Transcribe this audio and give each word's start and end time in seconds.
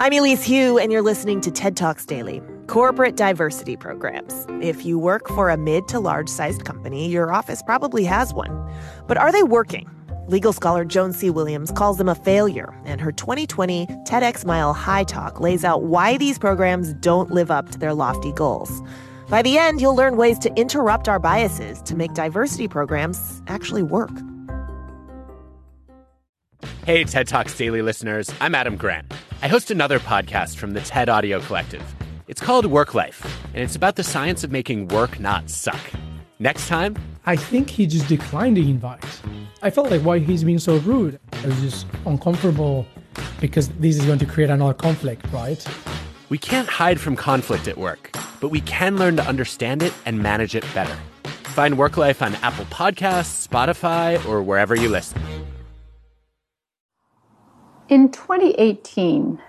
I'm 0.00 0.12
Elise 0.12 0.46
Hu, 0.46 0.78
and 0.78 0.92
you're 0.92 1.02
listening 1.02 1.40
to 1.40 1.50
TED 1.50 1.76
Talks 1.76 2.06
Daily 2.06 2.40
Corporate 2.68 3.16
Diversity 3.16 3.76
Programs. 3.76 4.46
If 4.62 4.86
you 4.86 4.96
work 4.96 5.26
for 5.26 5.50
a 5.50 5.56
mid 5.56 5.88
to 5.88 5.98
large 5.98 6.28
sized 6.28 6.64
company, 6.64 7.08
your 7.08 7.32
office 7.32 7.64
probably 7.64 8.04
has 8.04 8.32
one. 8.32 8.48
But 9.08 9.16
are 9.16 9.32
they 9.32 9.42
working? 9.42 9.90
Legal 10.28 10.52
scholar 10.52 10.84
Joan 10.84 11.12
C. 11.12 11.30
Williams 11.30 11.72
calls 11.72 11.98
them 11.98 12.08
a 12.08 12.14
failure, 12.14 12.72
and 12.84 13.00
her 13.00 13.10
2020 13.10 13.88
TEDx 14.04 14.44
Mile 14.44 14.72
High 14.72 15.02
Talk 15.02 15.40
lays 15.40 15.64
out 15.64 15.82
why 15.82 16.16
these 16.16 16.38
programs 16.38 16.94
don't 16.94 17.32
live 17.32 17.50
up 17.50 17.70
to 17.70 17.78
their 17.78 17.92
lofty 17.92 18.30
goals. 18.30 18.80
By 19.28 19.42
the 19.42 19.58
end, 19.58 19.80
you'll 19.80 19.96
learn 19.96 20.16
ways 20.16 20.38
to 20.40 20.54
interrupt 20.54 21.08
our 21.08 21.18
biases 21.18 21.82
to 21.82 21.96
make 21.96 22.14
diversity 22.14 22.68
programs 22.68 23.42
actually 23.48 23.82
work. 23.82 24.12
Hey, 26.86 27.02
TED 27.02 27.26
Talks 27.26 27.58
Daily 27.58 27.82
listeners, 27.82 28.32
I'm 28.40 28.54
Adam 28.54 28.76
Grant. 28.76 29.12
I 29.40 29.46
host 29.46 29.70
another 29.70 30.00
podcast 30.00 30.56
from 30.56 30.72
the 30.72 30.80
TED 30.80 31.08
Audio 31.08 31.40
Collective. 31.40 31.82
It's 32.26 32.40
called 32.40 32.66
Work 32.66 32.94
Life, 32.94 33.24
and 33.54 33.62
it's 33.62 33.76
about 33.76 33.94
the 33.94 34.02
science 34.02 34.42
of 34.42 34.50
making 34.50 34.88
work 34.88 35.20
not 35.20 35.48
suck. 35.48 35.78
Next 36.40 36.66
time, 36.66 36.96
I 37.24 37.36
think 37.36 37.70
he 37.70 37.86
just 37.86 38.08
declined 38.08 38.56
the 38.56 38.68
invite. 38.68 39.04
I 39.62 39.70
felt 39.70 39.92
like 39.92 40.02
why 40.02 40.18
he's 40.18 40.42
being 40.42 40.58
so 40.58 40.78
rude. 40.78 41.20
I 41.32 41.46
was 41.46 41.60
just 41.60 41.86
uncomfortable 42.04 42.84
because 43.40 43.68
this 43.78 43.96
is 43.96 44.04
going 44.06 44.18
to 44.18 44.26
create 44.26 44.50
another 44.50 44.74
conflict, 44.74 45.24
right? 45.32 45.64
We 46.30 46.38
can't 46.38 46.68
hide 46.68 47.00
from 47.00 47.14
conflict 47.14 47.68
at 47.68 47.78
work, 47.78 48.10
but 48.40 48.48
we 48.48 48.60
can 48.62 48.96
learn 48.96 49.14
to 49.18 49.22
understand 49.24 49.84
it 49.84 49.94
and 50.04 50.20
manage 50.20 50.56
it 50.56 50.64
better. 50.74 50.98
Find 51.54 51.78
Work 51.78 51.96
Life 51.96 52.22
on 52.22 52.34
Apple 52.36 52.64
Podcasts, 52.64 53.46
Spotify, 53.46 54.24
or 54.26 54.42
wherever 54.42 54.74
you 54.74 54.88
listen. 54.88 55.22
In 57.88 58.10
2018, 58.10 59.40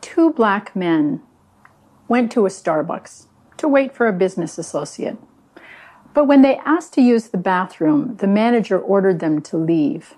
two 0.00 0.32
black 0.32 0.74
men 0.74 1.22
went 2.08 2.32
to 2.32 2.44
a 2.44 2.48
Starbucks 2.48 3.26
to 3.56 3.68
wait 3.68 3.94
for 3.94 4.08
a 4.08 4.12
business 4.12 4.58
associate. 4.58 5.16
But 6.12 6.24
when 6.24 6.42
they 6.42 6.56
asked 6.56 6.92
to 6.94 7.00
use 7.00 7.28
the 7.28 7.38
bathroom, 7.38 8.16
the 8.16 8.26
manager 8.26 8.76
ordered 8.76 9.20
them 9.20 9.40
to 9.42 9.56
leave. 9.56 10.14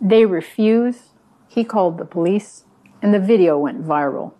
They 0.00 0.24
refused, 0.24 1.10
he 1.46 1.62
called 1.62 1.98
the 1.98 2.06
police, 2.06 2.64
and 3.02 3.12
the 3.12 3.20
video 3.20 3.58
went 3.58 3.84
viral. 3.84 4.32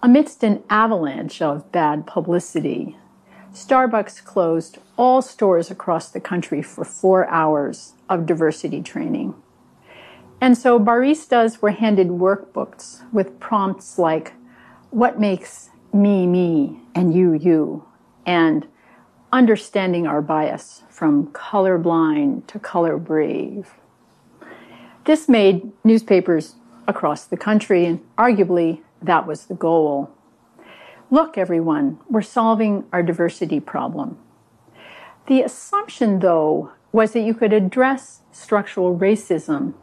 Amidst 0.00 0.44
an 0.44 0.62
avalanche 0.70 1.42
of 1.42 1.72
bad 1.72 2.06
publicity, 2.06 2.96
Starbucks 3.52 4.22
closed 4.22 4.78
all 4.96 5.20
stores 5.20 5.68
across 5.68 6.10
the 6.10 6.20
country 6.20 6.62
for 6.62 6.84
four 6.84 7.26
hours 7.26 7.94
of 8.08 8.24
diversity 8.24 8.82
training. 8.82 9.34
And 10.40 10.56
so 10.56 10.78
baristas 10.78 11.60
were 11.60 11.72
handed 11.72 12.08
workbooks 12.08 13.02
with 13.12 13.40
prompts 13.40 13.98
like, 13.98 14.34
What 14.90 15.18
makes 15.18 15.70
me 15.92 16.26
me 16.26 16.80
and 16.94 17.14
you 17.14 17.32
you? 17.32 17.84
And 18.24 18.66
understanding 19.32 20.06
our 20.06 20.22
bias 20.22 20.82
from 20.88 21.26
colorblind 21.28 22.46
to 22.46 22.58
color 22.58 22.96
brave. 22.96 23.74
This 25.04 25.28
made 25.28 25.72
newspapers 25.84 26.54
across 26.86 27.24
the 27.24 27.36
country, 27.36 27.84
and 27.84 28.00
arguably 28.16 28.80
that 29.02 29.26
was 29.26 29.46
the 29.46 29.54
goal. 29.54 30.10
Look, 31.10 31.38
everyone, 31.38 31.98
we're 32.08 32.22
solving 32.22 32.84
our 32.92 33.02
diversity 33.02 33.60
problem. 33.60 34.18
The 35.26 35.42
assumption, 35.42 36.20
though, 36.20 36.72
was 36.92 37.12
that 37.12 37.20
you 37.20 37.34
could 37.34 37.52
address 37.52 38.20
structural 38.32 38.98
racism 38.98 39.74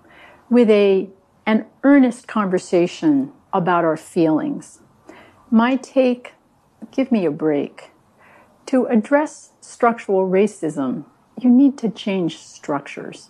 with 0.50 0.70
a, 0.70 1.10
an 1.46 1.66
earnest 1.84 2.28
conversation 2.28 3.32
about 3.54 3.84
our 3.84 3.98
feelings. 3.98 4.80
My 5.50 5.76
take 5.76 6.34
give 6.92 7.12
me 7.12 7.26
a 7.26 7.32
break. 7.32 7.92
To 8.68 8.86
address 8.86 9.52
structural 9.62 10.28
racism, 10.30 11.06
you 11.40 11.50
need 11.50 11.78
to 11.80 11.90
change 11.90 12.38
structures. 12.38 13.30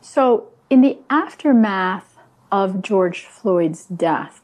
So, 0.00 0.48
in 0.68 0.80
the 0.80 0.98
aftermath 1.08 2.16
of 2.52 2.82
George 2.82 3.22
Floyd's 3.22 3.86
death, 3.86 4.42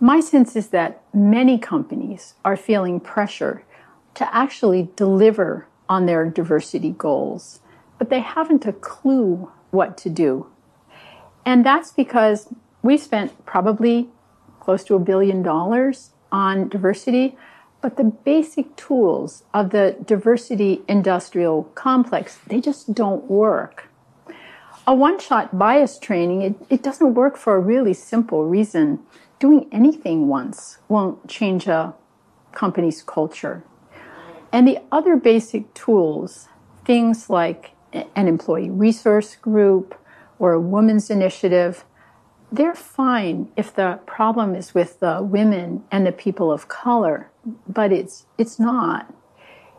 my 0.00 0.20
sense 0.20 0.56
is 0.56 0.68
that 0.68 1.02
many 1.14 1.58
companies 1.58 2.34
are 2.44 2.56
feeling 2.56 3.00
pressure 3.00 3.64
to 4.14 4.34
actually 4.34 4.90
deliver 4.96 5.66
on 5.88 6.06
their 6.06 6.28
diversity 6.28 6.90
goals, 6.90 7.60
but 7.98 8.10
they 8.10 8.20
haven't 8.20 8.66
a 8.66 8.72
clue 8.72 9.50
what 9.70 9.96
to 9.98 10.10
do. 10.10 10.51
And 11.44 11.64
that's 11.66 11.92
because 11.92 12.48
we 12.82 12.96
spent 12.96 13.44
probably 13.44 14.08
close 14.60 14.84
to 14.84 14.94
a 14.94 14.98
billion 14.98 15.42
dollars 15.42 16.10
on 16.30 16.68
diversity, 16.68 17.36
but 17.80 17.96
the 17.96 18.04
basic 18.04 18.76
tools 18.76 19.42
of 19.52 19.70
the 19.70 19.96
diversity 20.04 20.82
industrial 20.88 21.64
complex, 21.74 22.38
they 22.46 22.60
just 22.60 22.94
don't 22.94 23.28
work. 23.28 23.88
A 24.86 24.94
one 24.94 25.18
shot 25.18 25.58
bias 25.58 25.98
training, 25.98 26.42
it, 26.42 26.54
it 26.70 26.82
doesn't 26.82 27.14
work 27.14 27.36
for 27.36 27.56
a 27.56 27.60
really 27.60 27.94
simple 27.94 28.46
reason. 28.46 29.00
Doing 29.38 29.68
anything 29.72 30.28
once 30.28 30.78
won't 30.88 31.28
change 31.28 31.66
a 31.66 31.94
company's 32.52 33.02
culture. 33.02 33.64
And 34.52 34.66
the 34.68 34.78
other 34.92 35.16
basic 35.16 35.72
tools, 35.74 36.48
things 36.84 37.28
like 37.30 37.72
an 37.92 38.28
employee 38.28 38.70
resource 38.70 39.36
group, 39.36 39.98
or 40.42 40.52
a 40.52 40.60
woman's 40.60 41.08
initiative, 41.08 41.84
they're 42.50 42.74
fine 42.74 43.48
if 43.56 43.72
the 43.72 44.00
problem 44.06 44.56
is 44.56 44.74
with 44.74 44.98
the 44.98 45.22
women 45.22 45.84
and 45.92 46.04
the 46.04 46.10
people 46.10 46.50
of 46.50 46.66
color, 46.66 47.30
but 47.68 47.92
it's, 47.92 48.26
it's 48.36 48.58
not. 48.58 49.14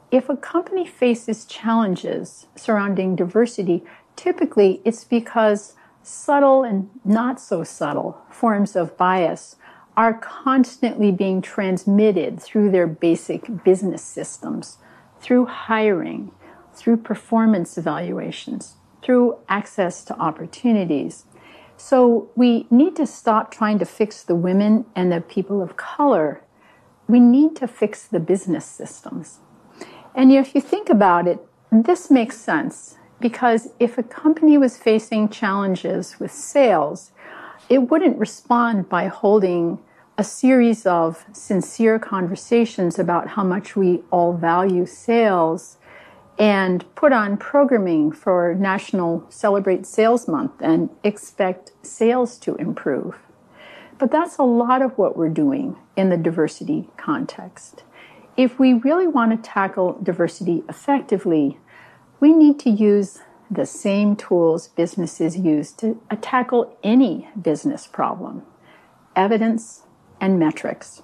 If 0.09 0.29
a 0.29 0.37
company 0.37 0.87
faces 0.87 1.43
challenges 1.43 2.47
surrounding 2.55 3.17
diversity, 3.17 3.83
typically 4.15 4.79
it's 4.85 5.03
because 5.03 5.73
subtle 6.01 6.63
and 6.63 6.89
not 7.03 7.41
so 7.41 7.65
subtle 7.65 8.21
forms 8.31 8.77
of 8.77 8.95
bias 8.95 9.57
are 9.97 10.13
constantly 10.13 11.11
being 11.11 11.41
transmitted 11.41 12.41
through 12.41 12.71
their 12.71 12.87
basic 12.87 13.65
business 13.65 14.01
systems, 14.01 14.77
through 15.19 15.45
hiring, 15.45 16.31
through 16.73 16.95
performance 16.95 17.77
evaluations 17.77 18.75
through 19.03 19.37
access 19.49 20.03
to 20.05 20.17
opportunities. 20.19 21.25
So 21.77 22.29
we 22.35 22.65
need 22.69 22.95
to 22.95 23.05
stop 23.05 23.51
trying 23.51 23.79
to 23.79 23.85
fix 23.85 24.23
the 24.23 24.35
women 24.35 24.85
and 24.95 25.11
the 25.11 25.21
people 25.21 25.61
of 25.61 25.75
color. 25.75 26.41
We 27.07 27.19
need 27.19 27.55
to 27.57 27.67
fix 27.67 28.07
the 28.07 28.19
business 28.19 28.65
systems. 28.65 29.39
And 30.15 30.31
if 30.31 30.55
you 30.55 30.61
think 30.61 30.89
about 30.89 31.27
it, 31.27 31.39
this 31.71 32.09
makes 32.09 32.37
sense 32.37 32.97
because 33.19 33.69
if 33.79 33.97
a 33.97 34.03
company 34.03 34.57
was 34.57 34.77
facing 34.77 35.29
challenges 35.29 36.19
with 36.19 36.31
sales, 36.31 37.11
it 37.69 37.89
wouldn't 37.89 38.19
respond 38.19 38.89
by 38.89 39.07
holding 39.07 39.79
a 40.17 40.23
series 40.23 40.85
of 40.85 41.25
sincere 41.31 41.97
conversations 41.97 42.99
about 42.99 43.29
how 43.29 43.43
much 43.43 43.75
we 43.75 44.01
all 44.11 44.33
value 44.33 44.85
sales 44.85 45.77
and 46.37 46.83
put 46.95 47.13
on 47.13 47.37
programming 47.37 48.11
for 48.11 48.55
National 48.55 49.25
Celebrate 49.29 49.85
Sales 49.85 50.27
Month 50.27 50.53
and 50.61 50.89
expect 51.03 51.71
sales 51.83 52.37
to 52.39 52.55
improve. 52.55 53.19
But 53.99 54.11
that's 54.11 54.37
a 54.37 54.43
lot 54.43 54.81
of 54.81 54.97
what 54.97 55.15
we're 55.15 55.29
doing 55.29 55.77
in 55.95 56.09
the 56.09 56.17
diversity 56.17 56.89
context. 56.97 57.83
If 58.35 58.59
we 58.59 58.73
really 58.73 59.07
want 59.07 59.31
to 59.31 59.49
tackle 59.49 59.99
diversity 60.01 60.63
effectively, 60.67 61.59
we 62.19 62.33
need 62.33 62.59
to 62.59 62.69
use 62.69 63.19
the 63.51 63.65
same 63.65 64.15
tools 64.15 64.69
businesses 64.69 65.37
use 65.37 65.71
to 65.73 66.01
uh, 66.09 66.15
tackle 66.21 66.75
any 66.83 67.29
business 67.39 67.85
problem 67.85 68.43
evidence 69.15 69.83
and 70.19 70.39
metrics. 70.39 71.03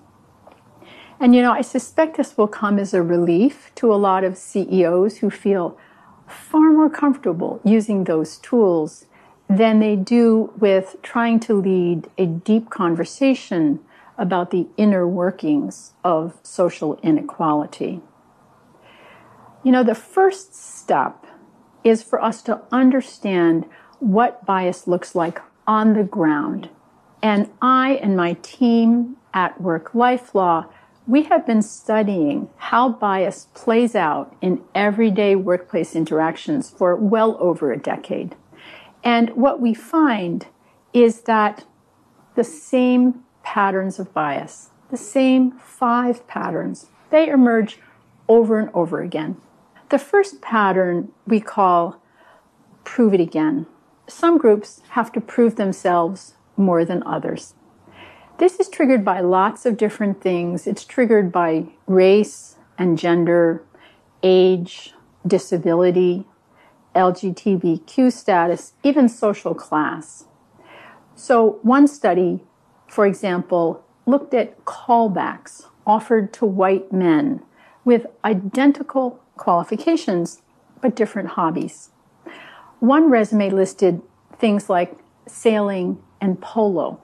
And 1.19 1.35
you 1.35 1.41
know, 1.41 1.51
I 1.51 1.61
suspect 1.61 2.15
this 2.15 2.37
will 2.37 2.47
come 2.47 2.79
as 2.79 2.93
a 2.93 3.03
relief 3.03 3.71
to 3.75 3.93
a 3.93 3.95
lot 3.95 4.23
of 4.23 4.37
CEOs 4.37 5.17
who 5.17 5.29
feel 5.29 5.77
far 6.27 6.71
more 6.71 6.89
comfortable 6.89 7.59
using 7.63 8.05
those 8.05 8.37
tools 8.37 9.05
than 9.49 9.79
they 9.79 9.95
do 9.95 10.53
with 10.57 10.95
trying 11.01 11.39
to 11.41 11.53
lead 11.53 12.07
a 12.17 12.25
deep 12.25 12.69
conversation 12.69 13.79
about 14.17 14.51
the 14.51 14.67
inner 14.77 15.07
workings 15.07 15.93
of 16.03 16.37
social 16.43 16.99
inequality. 17.01 18.01
You 19.63 19.71
know, 19.71 19.83
the 19.83 19.95
first 19.95 20.53
step 20.53 21.25
is 21.83 22.03
for 22.03 22.21
us 22.21 22.41
to 22.43 22.61
understand 22.71 23.65
what 23.99 24.45
bias 24.45 24.87
looks 24.87 25.15
like 25.15 25.41
on 25.67 25.93
the 25.93 26.03
ground. 26.03 26.69
And 27.21 27.49
I 27.61 27.99
and 28.01 28.15
my 28.15 28.33
team 28.41 29.17
at 29.33 29.59
Work 29.59 29.93
Life 29.93 30.33
Law 30.33 30.65
we 31.09 31.23
have 31.23 31.43
been 31.43 31.63
studying 31.63 32.47
how 32.57 32.87
bias 32.87 33.47
plays 33.55 33.95
out 33.95 34.35
in 34.41 34.61
everyday 34.75 35.35
workplace 35.35 35.95
interactions 35.95 36.69
for 36.69 36.95
well 36.95 37.35
over 37.39 37.71
a 37.71 37.79
decade. 37.79 38.35
And 39.03 39.31
what 39.31 39.59
we 39.59 39.73
find 39.73 40.45
is 40.93 41.21
that 41.21 41.65
the 42.35 42.43
same 42.43 43.23
patterns 43.41 43.97
of 43.97 44.13
bias, 44.13 44.69
the 44.91 44.97
same 44.97 45.53
five 45.53 46.27
patterns. 46.27 46.91
They 47.09 47.27
emerge 47.27 47.79
over 48.27 48.59
and 48.59 48.69
over 48.75 49.01
again. 49.01 49.37
The 49.89 49.97
first 49.97 50.43
pattern 50.43 51.11
we 51.25 51.39
call 51.39 51.99
prove 52.83 53.15
it 53.15 53.19
again. 53.19 53.65
Some 54.07 54.37
groups 54.37 54.83
have 54.89 55.11
to 55.13 55.21
prove 55.21 55.55
themselves 55.55 56.35
more 56.55 56.85
than 56.85 57.01
others. 57.01 57.55
This 58.39 58.57
is 58.57 58.69
triggered 58.69 59.03
by 59.03 59.19
lots 59.19 59.65
of 59.65 59.75
different 59.75 60.21
things. 60.21 60.65
It's 60.65 60.85
triggered 60.85 61.29
by 61.29 61.65
race 61.87 62.55
and 62.77 62.97
gender, 62.97 63.65
age, 64.23 64.93
disability, 65.27 66.25
LGBTQ 66.95 68.13
status, 68.13 68.71
even 68.81 69.09
social 69.09 69.53
class. 69.53 70.23
So, 71.15 71.59
one 71.63 71.85
study, 71.85 72.39
for 72.87 73.05
example, 73.05 73.83
looked 74.05 74.33
at 74.33 74.63
callbacks 74.63 75.65
offered 75.85 76.31
to 76.35 76.45
white 76.45 76.93
men 76.93 77.43
with 77.83 78.05
identical 78.23 79.19
qualifications 79.35 80.41
but 80.79 80.95
different 80.95 81.31
hobbies. 81.31 81.89
One 82.79 83.09
resume 83.09 83.49
listed 83.49 84.01
things 84.37 84.69
like 84.69 84.97
sailing 85.27 86.01
and 86.21 86.39
polo, 86.39 87.01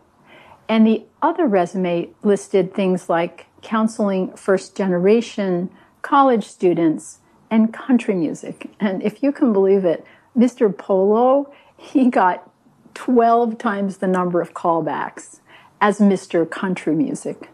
and 0.70 0.88
the 0.88 1.04
other 1.26 1.48
resume 1.48 2.10
listed 2.22 2.74
things 2.74 3.10
like 3.10 3.48
counseling 3.62 4.32
first 4.36 4.78
generation 4.78 5.72
college 6.04 6.46
students 6.46 7.18
and 7.50 7.74
country 7.74 8.14
music. 8.14 8.70
And 8.80 9.02
if 9.02 9.24
you 9.24 9.32
can 9.32 9.52
believe 9.52 9.86
it, 9.86 10.06
Mr. 10.38 10.76
Polo, 10.76 11.52
he 11.76 12.12
got 12.12 12.48
12 12.94 13.58
times 13.58 13.98
the 13.98 14.08
number 14.08 14.40
of 14.40 14.54
callbacks 14.54 15.40
as 15.82 16.00
Mr. 16.00 16.48
Country 16.48 16.94
Music. 16.94 17.50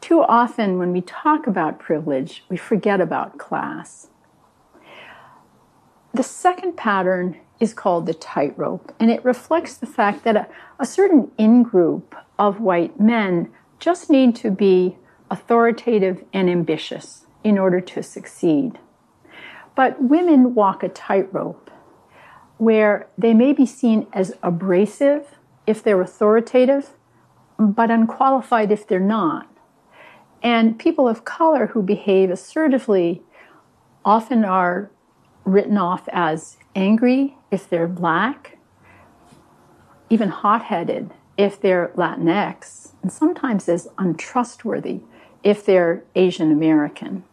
Too 0.00 0.22
often, 0.22 0.78
when 0.78 0.92
we 0.92 1.00
talk 1.00 1.48
about 1.48 1.80
privilege, 1.80 2.44
we 2.48 2.56
forget 2.56 3.00
about 3.00 3.38
class. 3.38 4.08
The 6.14 6.22
second 6.22 6.76
pattern 6.76 7.38
is 7.58 7.74
called 7.74 8.06
the 8.06 8.14
tightrope, 8.14 8.94
and 9.00 9.10
it 9.10 9.24
reflects 9.24 9.76
the 9.76 9.86
fact 9.86 10.22
that 10.22 10.36
a, 10.36 10.46
a 10.78 10.86
certain 10.86 11.32
in 11.38 11.64
group 11.64 12.14
of 12.38 12.60
white 12.60 13.00
men 13.00 13.50
just 13.78 14.10
need 14.10 14.34
to 14.36 14.50
be 14.50 14.96
authoritative 15.30 16.24
and 16.32 16.48
ambitious 16.48 17.26
in 17.42 17.58
order 17.58 17.80
to 17.80 18.02
succeed. 18.02 18.78
But 19.74 20.02
women 20.02 20.54
walk 20.54 20.82
a 20.82 20.88
tightrope 20.88 21.70
where 22.58 23.08
they 23.18 23.34
may 23.34 23.52
be 23.52 23.66
seen 23.66 24.06
as 24.12 24.34
abrasive 24.42 25.36
if 25.66 25.82
they're 25.82 26.00
authoritative, 26.00 26.90
but 27.58 27.90
unqualified 27.90 28.72
if 28.72 28.86
they're 28.86 29.00
not. 29.00 29.48
And 30.42 30.78
people 30.78 31.08
of 31.08 31.24
color 31.24 31.66
who 31.68 31.82
behave 31.82 32.30
assertively 32.30 33.22
often 34.04 34.44
are 34.44 34.90
written 35.44 35.76
off 35.76 36.08
as 36.12 36.56
angry 36.74 37.36
if 37.50 37.68
they're 37.68 37.88
black, 37.88 38.58
even 40.08 40.28
hot 40.28 40.64
headed 40.64 41.12
if 41.36 41.60
they're 41.60 41.92
Latinx, 41.96 42.92
and 43.02 43.12
sometimes 43.12 43.68
as 43.68 43.88
untrustworthy 43.98 45.00
if 45.42 45.64
they're 45.64 46.02
Asian 46.14 46.50
American. 46.50 47.24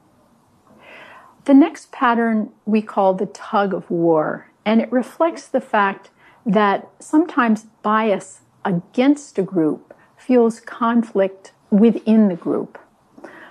The 1.46 1.54
next 1.54 1.92
pattern 1.92 2.52
we 2.66 2.82
call 2.82 3.14
the 3.14 3.26
tug 3.26 3.74
of 3.74 3.90
war, 3.90 4.50
and 4.66 4.82
it 4.82 4.92
reflects 4.92 5.48
the 5.48 5.62
fact 5.62 6.10
that 6.46 6.90
sometimes 7.00 7.66
bias 7.82 8.42
against 8.64 9.38
a 9.38 9.44
group 9.44 9.94
fuels 10.18 10.60
conflict 10.60 11.52
within 11.70 12.30
the 12.30 12.36
group. 12.36 12.78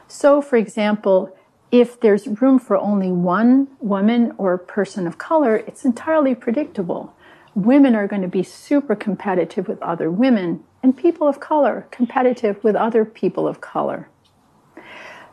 So, 0.08 0.40
for 0.40 0.56
example, 0.56 1.34
if 1.70 1.98
there's 2.00 2.28
room 2.28 2.58
for 2.58 2.76
only 2.76 3.10
one 3.10 3.68
woman 3.80 4.32
or 4.36 4.56
person 4.58 5.06
of 5.06 5.18
color, 5.18 5.56
it's 5.56 5.84
entirely 5.84 6.34
predictable. 6.34 7.14
Women 7.54 7.94
are 7.94 8.08
going 8.08 8.22
to 8.22 8.28
be 8.28 8.42
super 8.42 8.96
competitive 8.96 9.68
with 9.68 9.82
other 9.82 10.10
women, 10.10 10.64
and 10.82 10.96
people 10.96 11.28
of 11.28 11.40
color 11.40 11.86
competitive 11.90 12.62
with 12.64 12.74
other 12.74 13.04
people 13.04 13.46
of 13.46 13.60
color. 13.60 14.08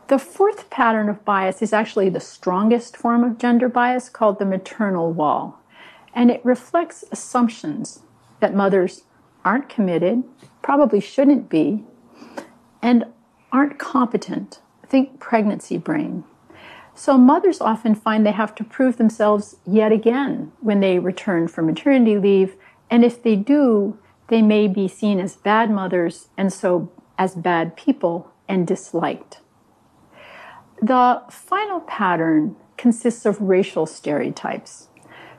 The 0.08 0.18
fourth 0.18 0.70
pattern 0.70 1.08
of 1.08 1.24
bias 1.24 1.62
is 1.62 1.72
actually 1.72 2.08
the 2.08 2.20
strongest 2.20 2.96
form 2.96 3.24
of 3.24 3.38
gender 3.38 3.68
bias 3.68 4.08
called 4.08 4.38
the 4.38 4.44
maternal 4.44 5.12
wall. 5.12 5.60
And 6.12 6.30
it 6.30 6.44
reflects 6.44 7.04
assumptions 7.12 8.00
that 8.40 8.54
mothers 8.54 9.04
aren't 9.44 9.68
committed, 9.68 10.24
probably 10.62 11.00
shouldn't 11.00 11.48
be, 11.48 11.84
and 12.82 13.04
aren't 13.52 13.78
competent. 13.78 14.60
Think 14.86 15.20
pregnancy 15.20 15.78
brain. 15.78 16.24
So 17.00 17.16
mothers 17.16 17.62
often 17.62 17.94
find 17.94 18.26
they 18.26 18.32
have 18.32 18.54
to 18.56 18.62
prove 18.62 18.98
themselves 18.98 19.56
yet 19.66 19.90
again 19.90 20.52
when 20.60 20.80
they 20.80 20.98
return 20.98 21.48
from 21.48 21.64
maternity 21.64 22.18
leave. 22.18 22.56
And 22.90 23.06
if 23.06 23.22
they 23.22 23.36
do, 23.36 23.98
they 24.28 24.42
may 24.42 24.68
be 24.68 24.86
seen 24.86 25.18
as 25.18 25.34
bad 25.34 25.70
mothers 25.70 26.28
and 26.36 26.52
so 26.52 26.92
as 27.16 27.34
bad 27.34 27.74
people 27.74 28.30
and 28.50 28.66
disliked. 28.66 29.40
The 30.82 31.22
final 31.30 31.80
pattern 31.80 32.56
consists 32.76 33.24
of 33.24 33.40
racial 33.40 33.86
stereotypes. 33.86 34.88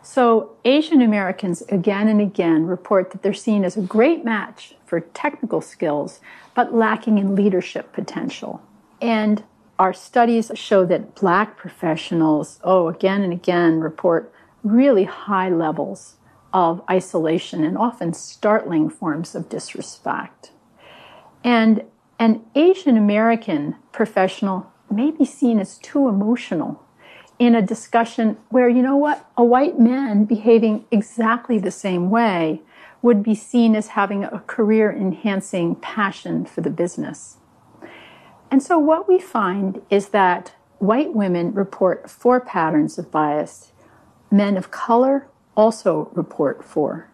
So 0.01 0.57
Asian 0.65 1.03
Americans 1.03 1.61
again 1.69 2.07
and 2.07 2.19
again 2.19 2.65
report 2.65 3.11
that 3.11 3.21
they're 3.21 3.35
seen 3.35 3.63
as 3.63 3.77
a 3.77 3.81
great 3.81 4.25
match 4.25 4.73
for 4.83 4.99
technical 4.99 5.61
skills, 5.61 6.21
but 6.55 6.73
lacking 6.73 7.19
in 7.19 7.35
leadership 7.35 7.93
potential. 7.93 8.63
And 8.99 9.43
our 9.81 9.93
studies 9.93 10.51
show 10.53 10.85
that 10.85 11.15
black 11.15 11.57
professionals, 11.57 12.59
oh, 12.63 12.87
again 12.87 13.23
and 13.23 13.33
again, 13.33 13.79
report 13.79 14.31
really 14.61 15.05
high 15.05 15.49
levels 15.49 16.17
of 16.53 16.83
isolation 16.87 17.63
and 17.63 17.75
often 17.75 18.13
startling 18.13 18.91
forms 18.91 19.33
of 19.33 19.49
disrespect. 19.49 20.51
And 21.43 21.83
an 22.19 22.45
Asian 22.53 22.95
American 22.95 23.75
professional 23.91 24.71
may 24.91 25.09
be 25.09 25.25
seen 25.25 25.59
as 25.59 25.79
too 25.79 26.07
emotional 26.07 26.85
in 27.39 27.55
a 27.55 27.61
discussion 27.63 28.37
where, 28.49 28.69
you 28.69 28.83
know 28.83 28.97
what, 28.97 29.27
a 29.35 29.43
white 29.43 29.79
man 29.79 30.25
behaving 30.25 30.85
exactly 30.91 31.57
the 31.57 31.71
same 31.71 32.11
way 32.11 32.61
would 33.01 33.23
be 33.23 33.33
seen 33.33 33.75
as 33.75 33.87
having 33.87 34.23
a 34.25 34.43
career 34.45 34.91
enhancing 34.91 35.73
passion 35.73 36.45
for 36.45 36.61
the 36.61 36.69
business. 36.69 37.37
And 38.51 38.61
so 38.61 38.77
what 38.77 39.07
we 39.07 39.17
find 39.17 39.81
is 39.89 40.09
that 40.09 40.53
white 40.79 41.15
women 41.15 41.53
report 41.53 42.09
four 42.09 42.41
patterns 42.41 42.99
of 42.99 43.09
bias. 43.09 43.71
Men 44.29 44.57
of 44.57 44.71
color 44.71 45.27
also 45.55 46.11
report 46.13 46.63
four. 46.63 47.09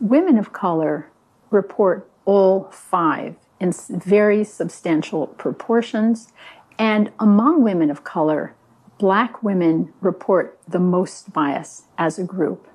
Women 0.00 0.36
of 0.36 0.52
color 0.52 1.10
report 1.50 2.10
all 2.26 2.64
five 2.70 3.36
in 3.58 3.72
very 3.88 4.44
substantial 4.44 5.28
proportions. 5.28 6.32
And 6.78 7.10
among 7.18 7.62
women 7.62 7.90
of 7.90 8.04
color, 8.04 8.54
black 8.98 9.42
women 9.42 9.94
report 10.02 10.58
the 10.68 10.78
most 10.78 11.32
bias 11.32 11.84
as 11.96 12.18
a 12.18 12.24
group. 12.24 12.68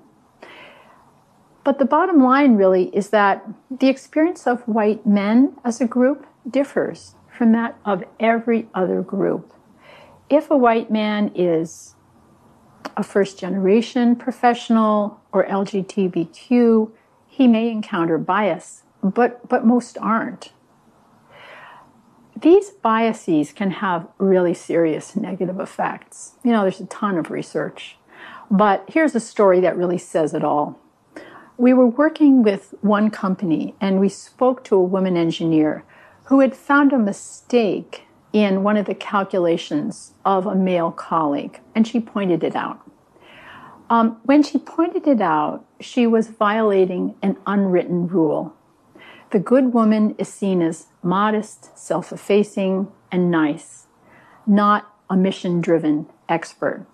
But 1.63 1.77
the 1.77 1.85
bottom 1.85 2.23
line 2.23 2.55
really 2.55 2.85
is 2.95 3.11
that 3.11 3.47
the 3.69 3.89
experience 3.89 4.47
of 4.47 4.61
white 4.67 5.05
men 5.05 5.55
as 5.63 5.79
a 5.79 5.85
group 5.85 6.25
differs 6.49 7.13
from 7.41 7.53
that 7.53 7.75
of 7.83 8.03
every 8.19 8.69
other 8.75 9.01
group. 9.01 9.51
If 10.29 10.51
a 10.51 10.55
white 10.55 10.91
man 10.91 11.31
is 11.33 11.95
a 12.95 13.01
first 13.01 13.39
generation 13.39 14.15
professional 14.15 15.19
or 15.31 15.47
LGBTQ, 15.47 16.91
he 17.25 17.47
may 17.47 17.71
encounter 17.71 18.19
bias, 18.19 18.83
but, 19.01 19.49
but 19.49 19.65
most 19.65 19.97
aren't. 19.97 20.53
These 22.39 22.69
biases 22.69 23.53
can 23.53 23.71
have 23.71 24.07
really 24.19 24.53
serious 24.53 25.15
negative 25.15 25.59
effects. 25.59 26.33
You 26.43 26.51
know, 26.51 26.61
there's 26.61 26.79
a 26.79 26.85
ton 26.85 27.17
of 27.17 27.31
research, 27.31 27.97
but 28.51 28.85
here's 28.87 29.15
a 29.15 29.19
story 29.19 29.59
that 29.61 29.75
really 29.75 29.97
says 29.97 30.35
it 30.35 30.43
all. 30.43 30.79
We 31.57 31.73
were 31.73 31.87
working 31.87 32.43
with 32.43 32.75
one 32.81 33.09
company 33.09 33.73
and 33.81 33.99
we 33.99 34.09
spoke 34.09 34.63
to 34.65 34.75
a 34.75 34.83
woman 34.83 35.17
engineer 35.17 35.83
who 36.31 36.39
had 36.39 36.55
found 36.55 36.93
a 36.93 36.97
mistake 36.97 38.03
in 38.31 38.63
one 38.63 38.77
of 38.77 38.85
the 38.85 38.95
calculations 38.95 40.13
of 40.23 40.45
a 40.45 40.55
male 40.55 40.89
colleague, 40.89 41.59
and 41.75 41.85
she 41.85 41.99
pointed 41.99 42.41
it 42.41 42.55
out. 42.55 42.79
Um, 43.89 44.15
when 44.23 44.41
she 44.41 44.57
pointed 44.57 45.05
it 45.07 45.19
out, 45.19 45.65
she 45.81 46.07
was 46.07 46.29
violating 46.29 47.15
an 47.21 47.35
unwritten 47.45 48.07
rule. 48.07 48.55
The 49.31 49.39
good 49.39 49.73
woman 49.73 50.15
is 50.17 50.29
seen 50.29 50.61
as 50.61 50.87
modest, 51.03 51.77
self 51.77 52.13
effacing, 52.13 52.87
and 53.11 53.29
nice, 53.29 53.87
not 54.47 54.89
a 55.09 55.17
mission 55.17 55.59
driven 55.59 56.07
expert. 56.29 56.87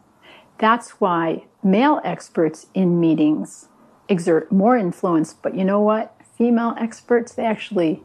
That's 0.57 0.99
why 0.99 1.45
male 1.63 2.01
experts 2.03 2.65
in 2.73 2.99
meetings 2.99 3.67
exert 4.09 4.51
more 4.51 4.75
influence, 4.75 5.35
but 5.35 5.53
you 5.53 5.63
know 5.63 5.79
what? 5.79 6.15
Female 6.35 6.73
experts, 6.79 7.33
they 7.33 7.45
actually 7.45 8.01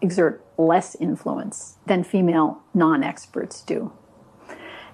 exert 0.00 0.44
less 0.56 0.94
influence 0.96 1.76
than 1.86 2.04
female 2.04 2.62
non 2.74 3.02
experts 3.02 3.62
do. 3.62 3.92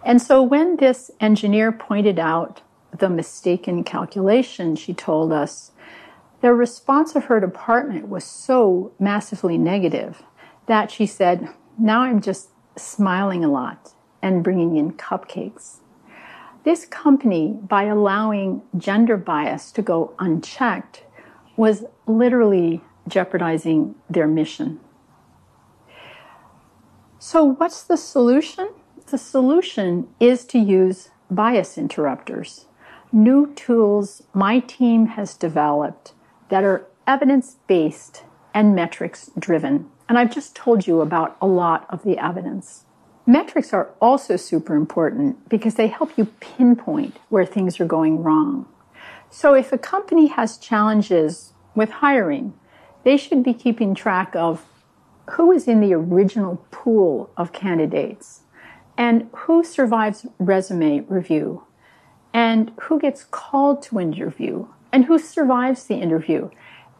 And 0.04 0.20
so 0.20 0.42
when 0.42 0.76
this 0.76 1.10
engineer 1.20 1.72
pointed 1.72 2.18
out 2.18 2.60
the 2.96 3.08
mistaken 3.08 3.82
calculation, 3.84 4.76
she 4.76 4.92
told 4.92 5.32
us 5.32 5.72
the 6.42 6.52
response 6.52 7.16
of 7.16 7.24
her 7.24 7.40
department 7.40 8.08
was 8.08 8.24
so 8.24 8.92
massively 8.98 9.56
negative 9.56 10.22
that 10.66 10.90
she 10.90 11.06
said, 11.06 11.48
Now 11.78 12.02
I'm 12.02 12.20
just 12.20 12.50
smiling 12.76 13.44
a 13.44 13.50
lot 13.50 13.92
and 14.20 14.44
bringing 14.44 14.76
in 14.76 14.92
cupcakes. 14.92 15.78
This 16.64 16.86
company, 16.86 17.58
by 17.62 17.84
allowing 17.84 18.62
gender 18.76 19.16
bias 19.16 19.72
to 19.72 19.82
go 19.82 20.14
unchecked, 20.18 21.02
was 21.56 21.84
literally 22.06 22.82
jeopardizing 23.08 23.94
their 24.08 24.26
mission. 24.26 24.80
So, 27.26 27.42
what's 27.42 27.82
the 27.82 27.96
solution? 27.96 28.68
The 29.06 29.16
solution 29.16 30.08
is 30.20 30.44
to 30.44 30.58
use 30.58 31.08
bias 31.30 31.78
interrupters, 31.78 32.66
new 33.12 33.54
tools 33.54 34.22
my 34.34 34.58
team 34.58 35.06
has 35.06 35.32
developed 35.32 36.12
that 36.50 36.64
are 36.64 36.86
evidence 37.06 37.56
based 37.66 38.24
and 38.52 38.74
metrics 38.74 39.30
driven. 39.38 39.90
And 40.06 40.18
I've 40.18 40.34
just 40.34 40.54
told 40.54 40.86
you 40.86 41.00
about 41.00 41.38
a 41.40 41.46
lot 41.46 41.86
of 41.88 42.02
the 42.02 42.18
evidence. 42.18 42.84
Metrics 43.24 43.72
are 43.72 43.88
also 44.02 44.36
super 44.36 44.74
important 44.74 45.48
because 45.48 45.76
they 45.76 45.86
help 45.86 46.18
you 46.18 46.26
pinpoint 46.40 47.16
where 47.30 47.46
things 47.46 47.80
are 47.80 47.86
going 47.86 48.22
wrong. 48.22 48.66
So 49.30 49.54
if 49.54 49.72
a 49.72 49.78
company 49.78 50.26
has 50.26 50.58
challenges 50.58 51.54
with 51.74 51.88
hiring, 51.88 52.52
they 53.02 53.16
should 53.16 53.42
be 53.42 53.54
keeping 53.54 53.94
track 53.94 54.36
of 54.36 54.66
who 55.32 55.52
is 55.52 55.66
in 55.66 55.80
the 55.80 55.94
original 55.94 56.64
pool 56.70 57.30
of 57.36 57.52
candidates? 57.52 58.42
And 58.96 59.28
who 59.32 59.64
survives 59.64 60.26
resume 60.38 61.00
review? 61.08 61.64
And 62.32 62.72
who 62.82 62.98
gets 63.00 63.24
called 63.24 63.82
to 63.84 64.00
interview? 64.00 64.66
And 64.92 65.06
who 65.06 65.18
survives 65.18 65.84
the 65.84 65.96
interview. 65.96 66.50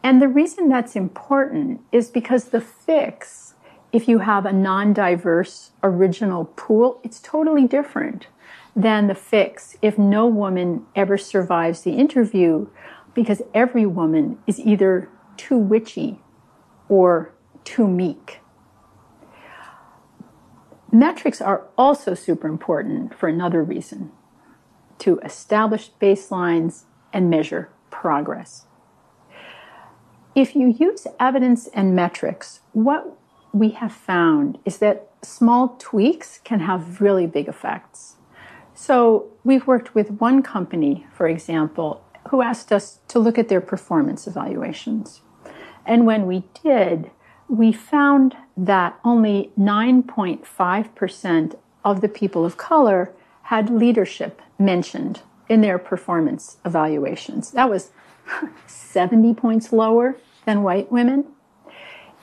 And 0.03 0.21
the 0.21 0.27
reason 0.27 0.69
that's 0.69 0.95
important 0.95 1.81
is 1.91 2.09
because 2.09 2.45
the 2.45 2.61
fix 2.61 3.55
if 3.95 4.09
you 4.09 4.19
have 4.19 4.45
a 4.45 4.51
non 4.51 4.91
diverse 4.91 5.71
original 5.81 6.45
pool, 6.57 6.99
it's 7.03 7.21
totally 7.21 7.65
different 7.65 8.27
than 8.75 9.07
the 9.07 9.15
fix 9.15 9.77
if 9.81 9.97
no 9.97 10.27
woman 10.27 10.85
ever 10.97 11.17
survives 11.17 11.83
the 11.83 11.93
interview 11.93 12.67
because 13.13 13.41
every 13.53 13.85
woman 13.85 14.37
is 14.45 14.59
either 14.59 15.09
too 15.37 15.57
witchy 15.57 16.19
or 16.89 17.33
too 17.65 17.87
meek. 17.87 18.39
Metrics 20.91 21.41
are 21.41 21.67
also 21.77 22.13
super 22.13 22.47
important 22.47 23.13
for 23.13 23.27
another 23.27 23.61
reason 23.61 24.13
to 24.99 25.19
establish 25.19 25.91
baselines 26.01 26.83
and 27.11 27.29
measure 27.29 27.69
progress. 27.89 28.65
If 30.35 30.55
you 30.55 30.67
use 30.67 31.05
evidence 31.19 31.67
and 31.67 31.95
metrics, 31.95 32.61
what 32.71 33.17
we 33.51 33.69
have 33.71 33.91
found 33.91 34.57
is 34.65 34.77
that 34.77 35.09
small 35.21 35.75
tweaks 35.79 36.39
can 36.43 36.61
have 36.61 37.01
really 37.01 37.25
big 37.25 37.47
effects. 37.47 38.15
So 38.73 39.27
we've 39.43 39.65
worked 39.65 39.95
with 39.95 40.19
one 40.19 40.43
company, 40.43 41.07
for 41.13 41.27
example, 41.27 42.03
who 42.29 42.41
asked 42.41 42.71
us 42.71 42.99
to 43.07 43.19
look 43.19 43.37
at 43.37 43.47
their 43.47 43.61
performance 43.61 44.27
evaluations. 44.27 45.21
And 45.85 46.05
when 46.05 46.25
we 46.25 46.43
did, 46.63 47.11
we 47.47 47.71
found 47.71 48.35
that 48.57 48.99
only 49.03 49.51
9.5% 49.57 51.55
of 51.83 52.01
the 52.01 52.09
people 52.09 52.45
of 52.45 52.57
color 52.57 53.11
had 53.43 53.69
leadership 53.69 54.41
mentioned 54.57 55.21
in 55.47 55.61
their 55.61 55.77
performance 55.77 56.57
evaluations. 56.65 57.51
That 57.51 57.69
was 57.69 57.91
70 58.65 59.35
points 59.35 59.71
lower 59.71 60.15
than 60.45 60.63
white 60.63 60.91
women. 60.91 61.25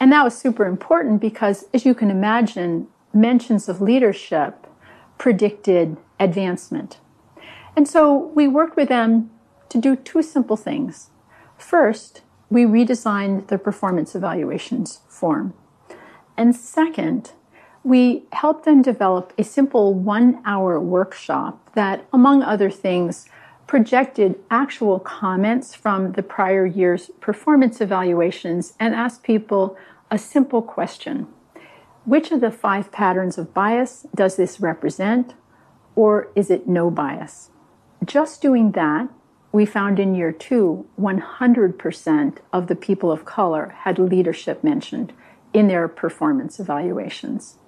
And 0.01 0.11
that 0.11 0.25
was 0.25 0.37
super 0.37 0.67
important 0.67 1.21
because, 1.21 1.67
as 1.73 1.85
you 1.85 1.95
can 1.95 2.11
imagine, 2.11 2.89
mentions 3.15 3.69
of 3.69 3.81
leadership 3.81 4.67
predicted 5.19 5.97
advancement. 6.19 6.99
And 7.77 7.87
so 7.87 8.17
we 8.35 8.49
worked 8.49 8.77
with 8.77 8.89
them 8.89 9.31
to 9.69 9.79
do 9.79 9.95
two 9.95 10.23
simple 10.23 10.57
things. 10.57 11.11
First, 11.57 12.23
we 12.53 12.65
redesigned 12.65 13.47
the 13.47 13.57
performance 13.57 14.15
evaluations 14.15 15.01
form. 15.09 15.55
And 16.37 16.55
second, 16.55 17.33
we 17.83 18.25
helped 18.33 18.67
them 18.67 18.83
develop 18.83 19.33
a 19.39 19.43
simple 19.43 19.95
one 19.95 20.43
hour 20.45 20.79
workshop 20.79 21.71
that, 21.75 22.05
among 22.13 22.43
other 22.43 22.71
things, 22.71 23.27
projected 23.67 24.39
actual 24.51 24.99
comments 25.01 25.75
from 25.75 26.13
the 26.13 26.23
prior 26.23 26.67
year's 26.67 27.11
performance 27.21 27.81
evaluations 27.81 28.75
and 28.79 28.95
asked 28.95 29.23
people 29.23 29.75
a 30.11 30.19
simple 30.19 30.61
question. 30.61 31.27
Which 32.05 32.33
of 32.33 32.43
the 32.43 32.51
five 32.51 32.93
patterns 32.93 33.39
of 33.39 33.55
bias 33.55 34.07
does 34.15 34.37
this 34.37 34.61
represent, 34.61 35.35
or 35.97 36.29
is 36.35 36.51
it 36.51 36.69
no 36.69 36.91
bias? 36.91 37.49
Just 38.05 38.43
doing 38.43 38.73
that, 38.73 39.09
we 39.53 39.67
found 39.67 40.01
in 40.01 40.15
year 40.15 40.33
two, 40.33 40.87
100% 40.99 42.39
of 42.53 42.67
the 42.67 42.75
people 42.75 43.13
of 43.13 43.25
color 43.25 43.75
had 43.81 43.99
leadership 43.99 44.65
mentioned 44.65 45.13
in 45.53 45.69
their 45.69 45.87
performance 45.89 46.59
evaluations. 46.59 47.59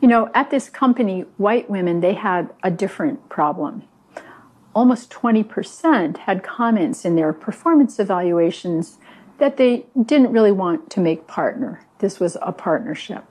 You 0.00 0.08
know, 0.08 0.30
at 0.34 0.50
this 0.50 0.70
company, 0.70 1.26
white 1.36 1.68
women, 1.68 2.00
they 2.00 2.14
had 2.14 2.50
a 2.62 2.70
different 2.70 3.28
problem. 3.28 3.82
Almost 4.74 5.10
20% 5.10 6.16
had 6.16 6.42
comments 6.42 7.04
in 7.04 7.16
their 7.16 7.34
performance 7.34 7.98
evaluations 7.98 8.96
that 9.36 9.58
they 9.58 9.86
didn't 10.02 10.32
really 10.32 10.52
want 10.52 10.88
to 10.90 11.00
make 11.00 11.26
partner. 11.26 11.84
This 11.98 12.18
was 12.18 12.38
a 12.40 12.52
partnership. 12.52 13.24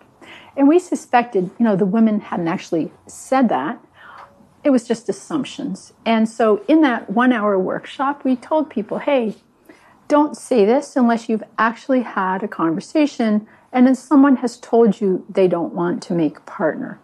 And 0.56 0.68
we 0.68 0.78
suspected, 0.78 1.50
you 1.58 1.66
know, 1.66 1.76
the 1.76 1.86
women 1.86 2.20
hadn't 2.20 2.48
actually 2.48 2.92
said 3.08 3.50
that. 3.50 3.84
It 4.64 4.72
was 4.72 4.88
just 4.88 5.08
assumptions. 5.10 5.94
And 6.06 6.28
so 6.28 6.64
in 6.68 6.82
that 6.82 7.10
one 7.10 7.32
hour 7.32 7.58
workshop, 7.58 8.24
we 8.26 8.36
told 8.36 8.70
people, 8.70 9.00
hey, 9.00 9.36
don't 10.08 10.36
say 10.36 10.66
this 10.66 10.96
unless 10.96 11.30
you've 11.30 11.44
actually 11.58 12.02
had 12.02 12.44
a 12.44 12.48
conversation 12.48 13.48
and 13.72 13.86
then 13.86 13.96
someone 13.96 14.38
has 14.38 14.58
told 14.58 15.00
you 15.00 15.26
they 15.30 15.48
don't 15.48 15.74
want 15.74 16.02
to 16.04 16.14
make 16.14 16.46
partner. 16.46 17.00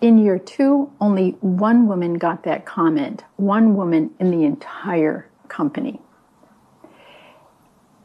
In 0.00 0.18
year 0.18 0.38
two, 0.38 0.90
only 1.00 1.36
one 1.40 1.86
woman 1.86 2.14
got 2.14 2.42
that 2.44 2.64
comment, 2.64 3.24
one 3.36 3.76
woman 3.76 4.10
in 4.18 4.30
the 4.30 4.44
entire 4.44 5.30
company. 5.48 6.00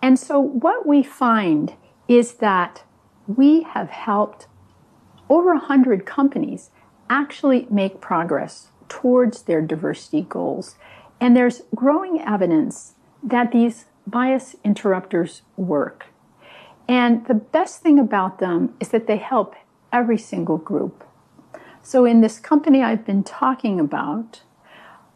And 0.01 0.19
so 0.19 0.39
what 0.39 0.86
we 0.86 1.01
find 1.01 1.74
is 2.07 2.34
that 2.36 2.84
we 3.27 3.63
have 3.63 3.89
helped 3.89 4.48
over 5.29 5.53
100 5.53 6.05
companies 6.05 6.69
actually 7.09 7.67
make 7.69 8.01
progress 8.01 8.69
towards 8.89 9.43
their 9.43 9.62
diversity 9.62 10.21
goals. 10.21 10.75
And 11.19 11.35
there's 11.35 11.63
growing 11.74 12.21
evidence 12.21 12.93
that 13.24 13.51
these 13.51 13.85
bias 14.05 14.55
interrupters 14.63 15.41
work. 15.57 16.07
And 16.88 17.25
the 17.25 17.33
best 17.33 17.81
thing 17.81 17.97
about 17.97 18.39
them 18.39 18.75
is 18.79 18.89
that 18.89 19.07
they 19.07 19.17
help 19.17 19.55
every 19.91 20.17
single 20.17 20.57
group. 20.57 21.03
So 21.81 22.05
in 22.05 22.21
this 22.21 22.39
company 22.39 22.83
I've 22.83 23.05
been 23.05 23.24
talking 23.24 23.79
about, 23.79 24.41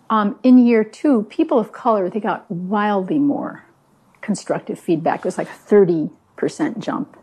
um, 0.10 0.39
in 0.41 0.58
year 0.58 0.84
two, 0.84 1.24
people 1.24 1.60
of 1.60 1.72
color, 1.72 2.10
they 2.10 2.19
got 2.19 2.50
wildly 2.50 3.19
more 3.19 3.65
constructive 4.22 4.79
feedback. 4.79 5.19
It 5.19 5.25
was 5.25 5.38
like 5.38 5.50
a 5.50 5.51
30% 5.51 6.79
jump. 6.79 7.17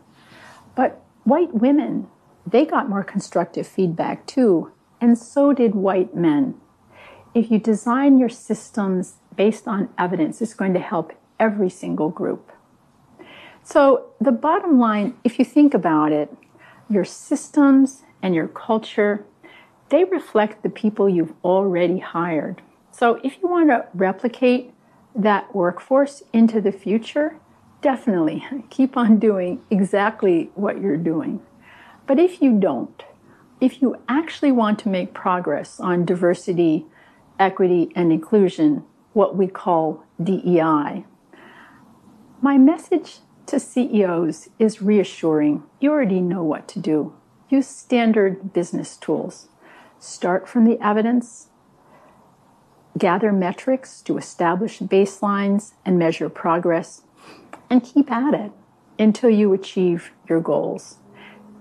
But 0.75 1.01
white 1.23 1.53
women, 1.53 2.07
they 2.49 2.65
got 2.65 2.89
more 2.89 3.03
constructive 3.03 3.67
feedback 3.67 4.25
too, 4.25 4.71
and 5.01 5.17
so 5.17 5.51
did 5.53 5.75
white 5.75 6.15
men. 6.15 6.55
If 7.33 7.51
you 7.51 7.59
design 7.59 8.17
your 8.17 8.29
systems 8.29 9.15
based 9.35 9.67
on 9.67 9.89
evidence, 9.97 10.41
it's 10.41 10.53
going 10.53 10.73
to 10.73 10.79
help 10.79 11.13
every 11.39 11.69
single 11.69 12.09
group. 12.09 12.51
So, 13.63 14.05
the 14.21 14.31
bottom 14.31 14.79
line, 14.79 15.17
if 15.25 15.37
you 15.37 15.43
think 15.43 15.73
about 15.73 16.13
it, 16.13 16.33
your 16.89 17.03
systems 17.03 18.03
and 18.21 18.33
your 18.33 18.47
culture, 18.47 19.25
they 19.89 20.05
reflect 20.05 20.63
the 20.63 20.69
people 20.69 21.09
you've 21.09 21.33
already 21.43 21.99
hired. 21.99 22.61
So, 22.91 23.19
if 23.25 23.41
you 23.41 23.49
want 23.49 23.69
to 23.69 23.85
replicate 23.93 24.73
that 25.13 25.53
workforce 25.53 26.23
into 26.31 26.61
the 26.61 26.71
future, 26.71 27.35
definitely 27.81 28.45
keep 28.69 28.95
on 28.95 29.19
doing 29.19 29.61
exactly 29.69 30.49
what 30.55 30.79
you're 30.79 30.95
doing. 30.95 31.41
But 32.07 32.19
if 32.19 32.41
you 32.41 32.57
don't, 32.57 33.03
if 33.59 33.81
you 33.81 33.97
actually 34.07 34.53
want 34.53 34.79
to 34.79 34.89
make 34.89 35.13
progress 35.13 35.79
on 35.79 36.05
diversity, 36.05 36.85
equity, 37.37 37.91
and 37.95 38.11
inclusion, 38.11 38.85
what 39.13 39.35
we 39.35 39.47
call 39.47 40.05
DEI, 40.23 41.05
my 42.41 42.57
message 42.57 43.19
to 43.47 43.59
CEOs 43.59 44.49
is 44.57 44.81
reassuring. 44.81 45.63
You 45.81 45.91
already 45.91 46.21
know 46.21 46.43
what 46.43 46.67
to 46.69 46.79
do. 46.79 47.13
Use 47.49 47.67
standard 47.67 48.53
business 48.53 48.95
tools. 48.95 49.49
Start 49.99 50.47
from 50.47 50.65
the 50.65 50.79
evidence, 50.79 51.47
gather 52.97 53.33
metrics 53.33 54.01
to 54.03 54.17
establish 54.17 54.79
baselines 54.79 55.73
and 55.83 55.97
measure 55.97 56.29
progress, 56.29 57.01
and 57.69 57.83
keep 57.83 58.11
at 58.11 58.33
it 58.33 58.51
until 58.99 59.29
you 59.29 59.51
achieve 59.53 60.11
your 60.29 60.39
goals. 60.39 60.97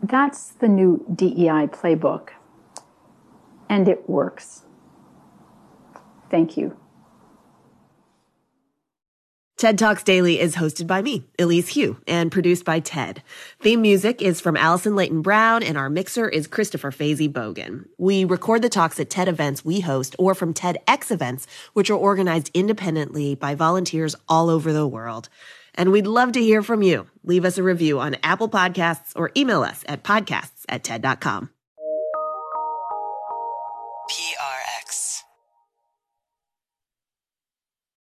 That's 0.08 0.50
the 0.50 0.68
new 0.68 1.04
DEI 1.12 1.66
playbook, 1.66 2.28
and 3.68 3.88
it 3.88 4.08
works. 4.08 4.62
Thank 6.30 6.56
you. 6.56 6.76
TED 9.56 9.78
Talks 9.78 10.02
Daily 10.04 10.38
is 10.38 10.56
hosted 10.56 10.86
by 10.86 11.02
me, 11.02 11.24
Elise 11.38 11.74
Hu, 11.74 11.96
and 12.06 12.30
produced 12.30 12.64
by 12.64 12.78
TED. 12.78 13.22
Theme 13.58 13.82
music 13.82 14.22
is 14.22 14.40
from 14.40 14.56
Allison 14.56 14.94
Leyton-Brown, 14.94 15.62
and 15.62 15.76
our 15.78 15.88
mixer 15.90 16.28
is 16.28 16.46
Christopher 16.46 16.92
Faizey-Bogan. 16.92 17.86
We 17.98 18.24
record 18.24 18.62
the 18.62 18.68
talks 18.68 19.00
at 19.00 19.10
TED 19.10 19.28
events 19.28 19.64
we 19.64 19.80
host 19.80 20.14
or 20.18 20.34
from 20.34 20.52
TEDx 20.54 21.10
events, 21.10 21.46
which 21.72 21.90
are 21.90 21.94
organized 21.94 22.50
independently 22.54 23.34
by 23.34 23.54
volunteers 23.54 24.14
all 24.28 24.50
over 24.50 24.72
the 24.72 24.86
world. 24.86 25.30
And 25.76 25.92
we'd 25.92 26.06
love 26.06 26.32
to 26.32 26.40
hear 26.40 26.62
from 26.62 26.82
you. 26.82 27.06
Leave 27.24 27.44
us 27.44 27.58
a 27.58 27.62
review 27.62 28.00
on 28.00 28.16
Apple 28.22 28.48
Podcasts 28.48 29.12
or 29.14 29.30
email 29.36 29.62
us 29.62 29.84
at 29.88 30.02
podcasts 30.02 30.64
at 30.68 30.84
TED.com. 30.84 31.50